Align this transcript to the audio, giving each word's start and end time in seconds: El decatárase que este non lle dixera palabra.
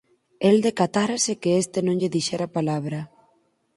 El 0.49 0.55
decatárase 0.67 1.33
que 1.41 1.51
este 1.63 1.79
non 1.83 1.97
lle 1.99 2.13
dixera 2.17 2.53
palabra. 2.57 2.99